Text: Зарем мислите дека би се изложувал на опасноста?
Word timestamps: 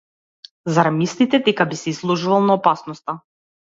Зарем 0.77 0.97
мислите 1.03 1.43
дека 1.51 1.69
би 1.71 1.81
се 1.85 1.89
изложувал 1.95 2.51
на 2.51 2.61
опасноста? 2.63 3.23